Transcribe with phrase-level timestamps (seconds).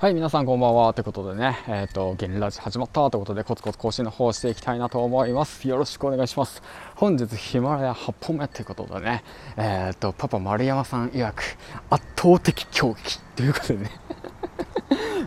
[0.00, 0.94] はい、皆さんこんばんは。
[0.94, 5.68] ということでね、えっ、ー、と、ゲンラジ始まったということで、コツコツ更新の方をしていきたいなと思います。
[5.68, 6.62] よろしくお願いします。
[6.94, 9.22] 本日、ヒマラヤ8本目ということでね、
[9.58, 11.42] えっ、ー、と、パパ丸山さん曰く、
[11.90, 13.90] 圧倒的狂気ということでね、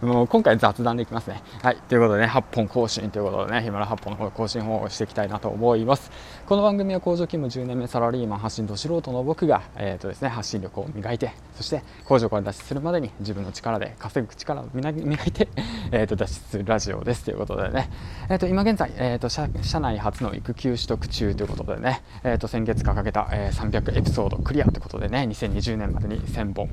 [0.04, 1.42] もう今回雑談でいきますね。
[1.62, 1.78] はい。
[1.78, 6.12] ということでね、8本更新ということでね、ヒマラ8本の方更新方をしていきたいなと思います。
[6.46, 14.94] この番組は工場勤務10年目サラリーマン発信と素人の僕が、えっ、ー、とですね、発信力を磨いて、そして工場から脱出するまでに自分の力で稼ぐ力を磨い
[15.32, 15.48] て、
[15.92, 17.90] えっ、ー、と脱出するラジオですということでね、
[18.30, 26.70] えっ、ー、と今現在、えっ、と社社内初の育休取得中ということでね、えっ、と先月掲げた、え300エピソードクリアということでね、2020年までに1000本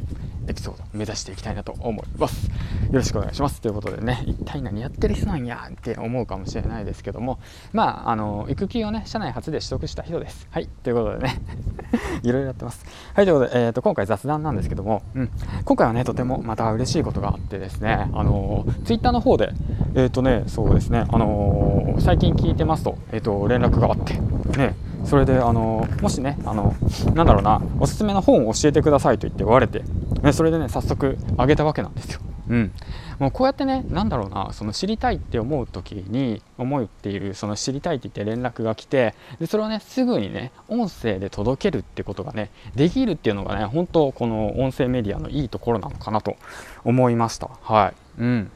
[0.49, 2.47] エピソード目指していきたいなと思います。
[2.47, 2.53] よ
[2.93, 7.39] ろしくお願いしますということでね一体何やってる人なんやって思うかもしれないですけども
[7.73, 10.49] まああの育休をね社内初で取得した人です。
[10.51, 11.41] はいということでね
[12.23, 12.85] いろいろやってます。
[13.15, 15.31] はいということで、えーと、今回雑談なんですけども、うん、
[15.65, 19.53] 今回はねとてもまた嬉しいことがあってですねあのツイッターの方で
[19.95, 24.15] えっ、ー、とねそうですねあの最近聞いてますと,、えーと、連絡があって
[24.59, 24.75] ね
[25.05, 26.75] それであのもしねあの
[27.15, 29.83] なんだろうなおすすめの本を教えてくださいと言って言われて、
[30.23, 32.21] ね、それでね早速あげたわけなんですよ。
[32.51, 32.73] うん、
[33.21, 46.37] もうこうやってね何だろうなその知りたいって思う時に思っているその知りたいって言って連絡が来てでそれをねすぐにね音声で届けるってことがねできるっていうのがね本当この音声メディアのいいところなのかなと
[46.85, 47.49] 思いました。
[47.63, 48.23] はい。
[48.23, 48.51] うん。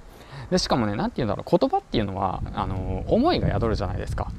[0.50, 4.30] でしかもね何て言うんだろう言葉っていうのはあの思いが宿るじゃないですか。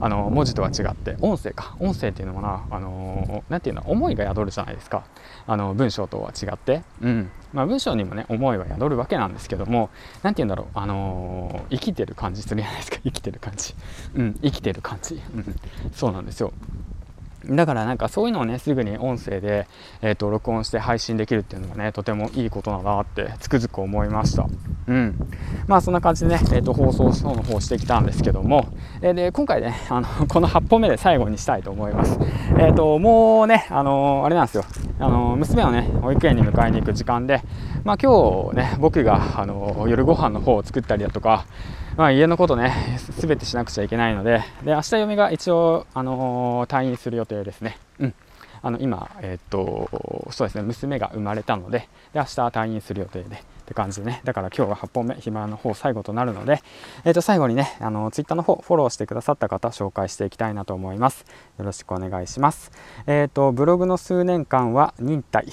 [0.00, 1.76] あの文字とは違って音声か。
[1.78, 5.04] 音声っていうのはなあの何て言うんだ思いが宿るじゃないですか。
[5.46, 6.82] あの文章とは違って。
[7.00, 7.30] うん。
[7.52, 9.90] まあ、文章にもね思いは宿るわけなんですけども
[10.22, 12.98] 何て言うんだろうあの、生きてる感じするじゃないですか。
[13.04, 13.74] 生きてる感じ。
[14.14, 15.60] うん生きてる感じ、うん、
[15.92, 16.52] そうなんですよ。
[17.46, 19.66] だからなんかそういうのをねすぐに音声で、
[20.00, 24.46] えーと、録音して配信できるっていうのがねとてもいいことだなってつくづく思いました。
[24.86, 25.16] うん。
[25.66, 28.68] まあそんな感じでね、えーと、放送の方してきたんですけども、
[29.00, 32.18] えー、で今回ねあのこの8本目で最後にしたいと思います。
[32.58, 34.64] えっ、ー、ともうねあのー、あれなんですよ。
[34.98, 37.42] あの娘をね保育園に迎えに行く時間で
[37.84, 41.44] まあ今日ね僕があの夜ご飯の方を作ったりだとか
[41.96, 47.78] まあ、家のことね、 すべてしなくちゃいけないので、で、明日嫁が一応、あのー、退院する予定ですね。
[47.98, 48.14] うん。
[48.62, 49.90] あの、今、えー、っと、
[50.30, 56.62] そうですね、娘が生まれたので、で、明日退院する予定で、って感じでね、だから今日は8本目、暇の方最後となるので、
[57.04, 61.26] えー、っと、最後にね、あの、ツイッターの方、フォローしてくださった方、紹介していきたいなと思います。
[61.58, 62.70] よろしくお願いします。
[63.06, 65.46] えー、っと、ブログの数年間は忍耐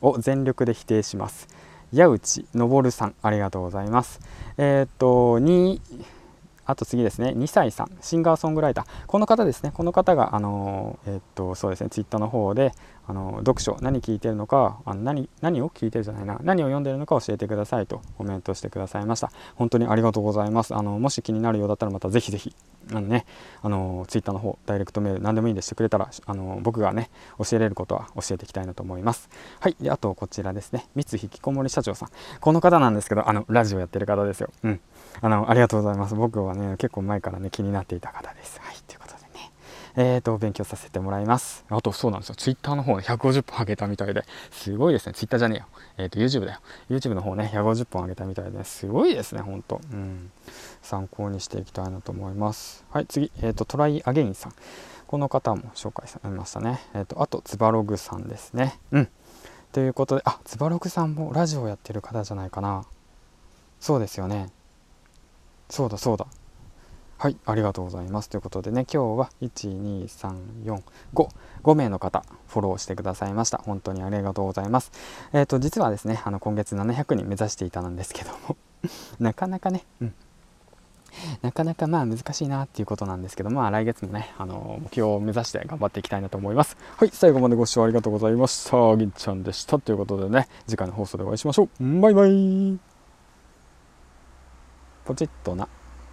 [0.00, 1.46] を全力で否定します。
[1.94, 4.20] 矢内昇さんありがとうございます。
[4.58, 5.80] えー、っと2
[6.66, 7.34] あと次ですね。
[7.36, 8.86] 2歳さんシンガーソングライター。
[9.06, 9.70] この方ですね。
[9.72, 11.90] この方があのえー、っとそうですね。
[11.90, 12.72] ツイッターの方で
[13.06, 19.30] あの読書何聞いてるのかあの何何を聞いてるじゃないな何を読んでるのか教えてくださいとコメントしてくださいました。
[19.56, 20.74] 本当にありがとうございます。
[20.74, 22.54] あのもし気になるようだったらまたぜひぜひ
[22.90, 23.26] あのね
[23.62, 29.28] あのツイッターの方ダイレクトメール何でもいいんでしてくれたらあの僕がね教えれることは教えていきたいなと思います。
[29.60, 30.86] はいであとこちらですね。
[30.94, 32.08] 三津引きこもり社長さん。
[32.40, 34.50] この方なんですけどあのラジオやってる方ですよ。
[34.62, 34.80] うん。
[35.20, 36.14] あのありがとうございます。
[36.14, 38.60] 僕はね結構前からね気になっていた方です。
[38.62, 39.03] はいということ
[39.96, 41.64] えーと、勉強させてもらいます。
[41.68, 42.34] あと、そうなんですよ。
[42.34, 45.14] ツイッターの方ね、150本上げたみたいで、すごいですね。
[45.14, 45.66] ツイッターじゃねえよ。
[45.98, 46.60] えっ、ー、と、YouTube だよ。
[46.90, 49.80] YouTube の方ね、150本上げたみたいで、すごいですね、ほんと。
[49.92, 50.30] うん。
[50.82, 52.84] 参考にしていきたいなと思います。
[52.90, 54.52] はい、次、えっ、ー、と、トライアゲインさん。
[55.06, 56.80] この方も紹介されましたね。
[56.94, 58.78] えっ、ー、と、あと、ズバログさんですね。
[58.90, 59.08] うん。
[59.72, 62.84] ということで、あ、ズバログさんもラジオやってる方じゃないかな。
[63.80, 64.50] そうですよね。
[65.68, 66.26] そうだそうだ。
[67.16, 68.28] はい、ありがとうございます。
[68.28, 70.82] ということでね、今日は1、2、3、4、
[71.14, 71.28] 5、
[71.62, 73.58] 5名の方、フォローしてくださいました。
[73.58, 74.92] 本当にありがとうございます。
[75.32, 78.56] えっ、ー、と、実はですね、あの、今月700人目指していたんですけども
[79.18, 80.14] なかなかね、うん、
[81.42, 86.76] なかなかまあ難しいなっていうことなんですけど、まあ来月もね、あの目標を目指して頑張っていきたいなと思います。
[86.96, 88.96] はい、最後までご視聴ありがとうございました。
[88.96, 89.78] 銀ちゃんでした。
[89.78, 92.00] ということでね、次回の放送でお会いしましょう。
[92.00, 92.78] バイバイ。
[95.04, 95.68] ポチッとな。